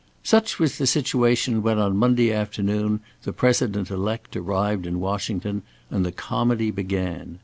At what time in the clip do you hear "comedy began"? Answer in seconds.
6.11-7.37